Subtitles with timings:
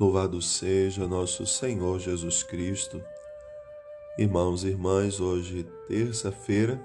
[0.00, 3.02] Louvado seja nosso Senhor Jesus Cristo.
[4.18, 6.82] Irmãos e irmãs, hoje, terça-feira,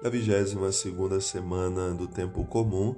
[0.00, 2.94] da 22 segunda semana do tempo comum,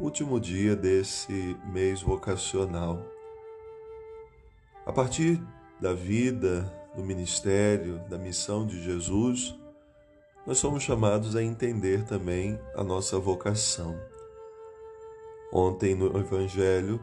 [0.00, 3.00] último dia desse mês vocacional.
[4.84, 5.40] A partir
[5.80, 9.54] da vida, do ministério, da missão de Jesus,
[10.44, 13.96] nós somos chamados a entender também a nossa vocação.
[15.52, 17.00] Ontem no Evangelho,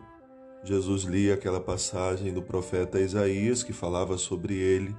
[0.64, 4.96] Jesus lia aquela passagem do profeta Isaías que falava sobre ele.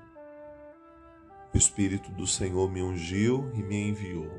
[1.52, 4.30] O Espírito do Senhor me ungiu e me enviou.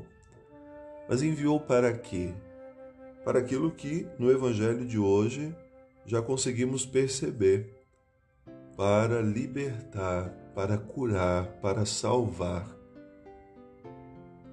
[1.08, 2.32] Mas enviou para quê?
[3.24, 5.54] Para aquilo que no Evangelho de hoje
[6.06, 7.80] já conseguimos perceber
[8.76, 12.66] para libertar, para curar, para salvar.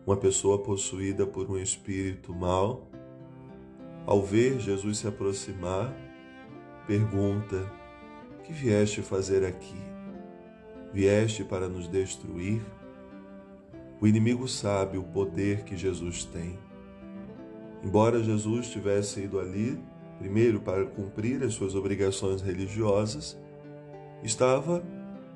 [0.06, 2.90] Uma pessoa possuída por um espírito mau,
[4.06, 5.94] ao ver Jesus se aproximar,
[6.88, 7.70] pergunta:
[8.44, 9.78] Que vieste fazer aqui?
[10.94, 12.62] Vieste para nos destruir?
[14.00, 16.58] O inimigo sabe o poder que Jesus tem.
[17.84, 19.80] Embora Jesus tivesse ido ali,
[20.18, 23.38] primeiro para cumprir as suas obrigações religiosas,
[24.24, 24.84] estava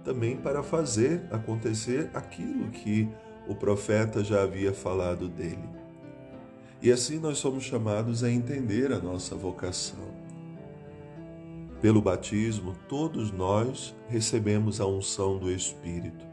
[0.03, 3.09] também para fazer acontecer aquilo que
[3.47, 5.69] o profeta já havia falado dele.
[6.81, 10.20] E assim nós somos chamados a entender a nossa vocação.
[11.81, 16.23] Pelo batismo, todos nós recebemos a unção do Espírito.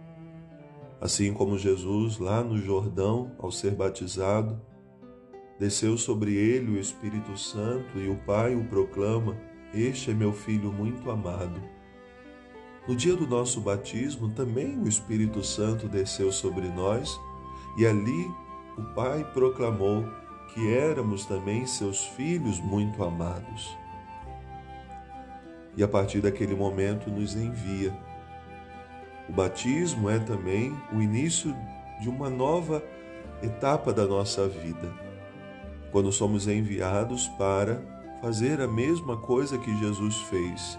[1.00, 4.60] Assim como Jesus, lá no Jordão, ao ser batizado,
[5.58, 9.38] desceu sobre ele o Espírito Santo e o Pai o proclama:
[9.72, 11.62] Este é meu filho muito amado.
[12.86, 17.18] No dia do nosso batismo, também o Espírito Santo desceu sobre nós
[17.78, 18.30] e ali
[18.76, 20.04] o Pai proclamou
[20.52, 23.78] que éramos também seus filhos muito amados
[25.78, 27.96] e a partir daquele momento nos envia.
[29.28, 31.54] O batismo é também o início
[32.00, 32.82] de uma nova
[33.40, 34.92] etapa da nossa vida,
[35.92, 37.80] quando somos enviados para
[38.20, 40.76] fazer a mesma coisa que Jesus fez,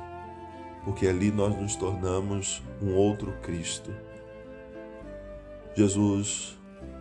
[0.84, 3.96] porque ali nós nos tornamos um outro Cristo.
[5.76, 6.60] Jesus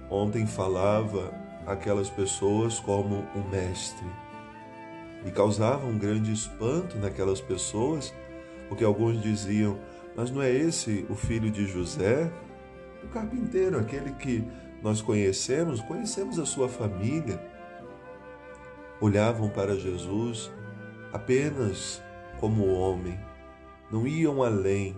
[0.08, 1.34] ontem falava
[1.66, 4.06] aquelas pessoas como um mestre
[5.24, 8.14] e causava um grande espanto naquelas pessoas,
[8.68, 9.78] porque alguns diziam:
[10.16, 12.30] Mas não é esse o filho de José?
[13.02, 14.44] O carpinteiro, aquele que
[14.82, 17.40] nós conhecemos, conhecemos a sua família.
[19.00, 20.50] Olhavam para Jesus
[21.12, 22.02] apenas
[22.40, 23.18] como homem,
[23.90, 24.96] não iam além.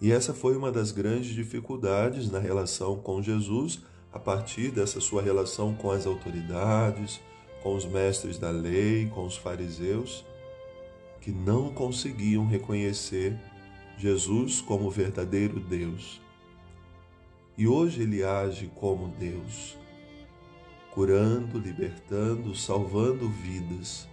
[0.00, 5.22] E essa foi uma das grandes dificuldades na relação com Jesus, a partir dessa sua
[5.22, 7.20] relação com as autoridades,
[7.62, 10.24] com os mestres da lei, com os fariseus,
[11.20, 13.38] que não conseguiam reconhecer
[13.96, 16.20] Jesus como verdadeiro Deus.
[17.56, 19.78] E hoje ele age como Deus,
[20.92, 24.08] curando, libertando, salvando vidas,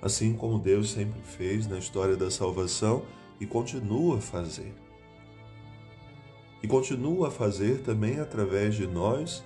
[0.00, 3.04] assim como Deus sempre fez na história da salvação
[3.40, 4.72] e continua a fazer.
[6.62, 9.44] E continua a fazer também através de nós,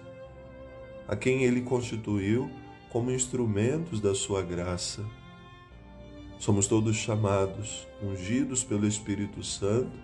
[1.06, 2.50] a quem ele constituiu
[2.90, 5.04] como instrumentos da sua graça.
[6.38, 9.98] Somos todos chamados, ungidos pelo Espírito Santo,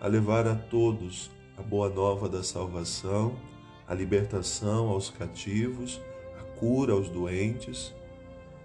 [0.00, 3.36] a levar a todos a boa nova da salvação,
[3.86, 6.00] a libertação aos cativos,
[6.38, 7.94] a cura aos doentes.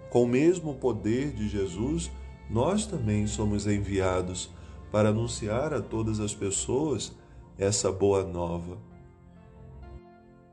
[0.09, 2.11] Com o mesmo poder de Jesus,
[2.49, 4.49] nós também somos enviados
[4.91, 7.11] para anunciar a todas as pessoas
[7.57, 8.77] essa boa nova.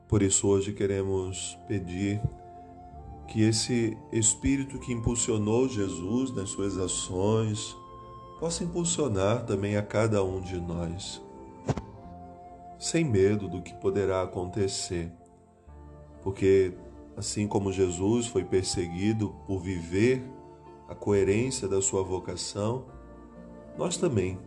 [0.09, 2.19] Por isso, hoje queremos pedir
[3.27, 7.75] que esse espírito que impulsionou Jesus nas suas ações
[8.39, 11.21] possa impulsionar também a cada um de nós,
[12.77, 15.11] sem medo do que poderá acontecer,
[16.21, 16.73] porque
[17.15, 20.23] assim como Jesus foi perseguido por viver
[20.89, 22.85] a coerência da sua vocação,
[23.77, 24.37] nós também,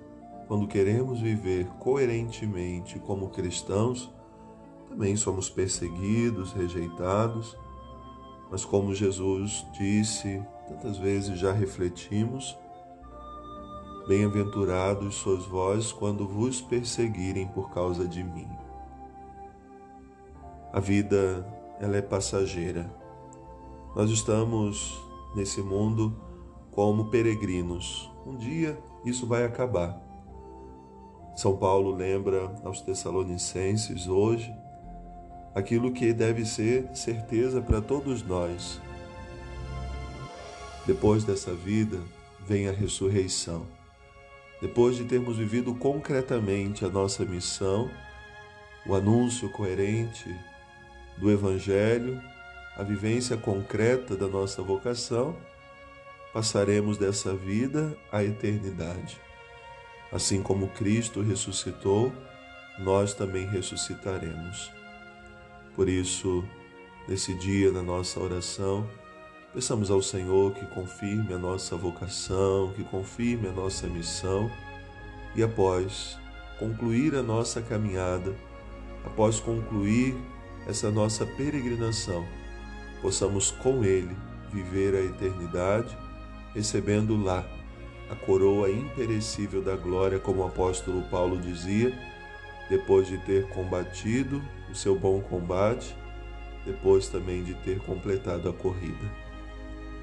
[0.46, 4.12] quando queremos viver coerentemente como cristãos,
[4.88, 7.56] também somos perseguidos, rejeitados
[8.50, 12.56] mas como Jesus disse, tantas vezes já refletimos,
[14.06, 18.48] Bem-aventurados sois vós quando vos perseguirem por causa de mim.
[20.72, 21.44] A vida,
[21.80, 22.88] ela é passageira.
[23.96, 24.96] Nós estamos
[25.34, 26.14] nesse mundo
[26.70, 28.08] como peregrinos.
[28.24, 30.00] Um dia isso vai acabar.
[31.34, 34.54] São Paulo lembra aos Tessalonicenses hoje
[35.56, 38.78] aquilo que deve ser certeza para todos nós.
[40.86, 41.98] Depois dessa vida,
[42.46, 43.66] vem a ressurreição.
[44.60, 47.90] Depois de termos vivido concretamente a nossa missão,
[48.86, 50.28] o anúncio coerente
[51.16, 52.20] do Evangelho,
[52.76, 55.34] a vivência concreta da nossa vocação,
[56.34, 59.18] passaremos dessa vida à eternidade.
[60.12, 62.12] Assim como Cristo ressuscitou,
[62.78, 64.70] nós também ressuscitaremos.
[65.76, 66.42] Por isso,
[67.06, 68.88] nesse dia, na nossa oração,
[69.52, 74.50] peçamos ao Senhor que confirme a nossa vocação, que confirme a nossa missão
[75.34, 76.18] e após
[76.58, 78.34] concluir a nossa caminhada,
[79.04, 80.16] após concluir
[80.66, 82.26] essa nossa peregrinação,
[83.02, 84.16] possamos com Ele
[84.50, 85.94] viver a eternidade,
[86.54, 87.46] recebendo lá
[88.10, 91.92] a coroa imperecível da glória, como o apóstolo Paulo dizia,
[92.68, 95.96] depois de ter combatido o seu bom combate,
[96.64, 99.10] depois também de ter completado a corrida.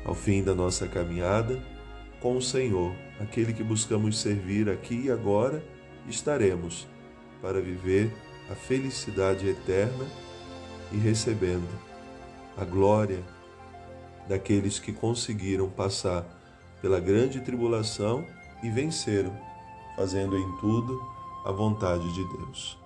[0.06, 1.62] Ao fim da nossa caminhada,
[2.20, 5.64] com o Senhor, aquele que buscamos servir aqui e agora,
[6.08, 6.88] estaremos
[7.42, 8.14] para viver
[8.50, 10.06] a felicidade eterna
[10.92, 11.68] e recebendo
[12.58, 13.20] a glória
[14.28, 16.26] daqueles que conseguiram passar
[16.82, 18.26] pela grande tribulação
[18.62, 19.36] e venceram,
[19.96, 21.13] fazendo em tudo
[21.46, 22.78] a vontade de Deus.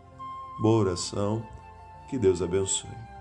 [0.59, 1.45] Boa oração,
[2.09, 3.16] que Deus abençoe.